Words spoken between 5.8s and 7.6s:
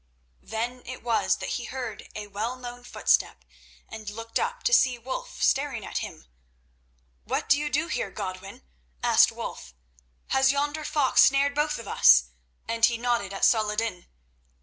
at him. "What do